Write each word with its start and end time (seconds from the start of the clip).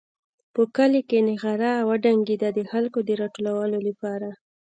په 0.53 0.61
کلي 0.75 1.01
کې 1.09 1.19
نغاره 1.29 1.71
وډنګېده 1.87 2.49
د 2.53 2.59
خلکو 2.71 2.99
د 3.07 3.09
راټولولو 3.21 3.77
لپاره. 3.87 4.29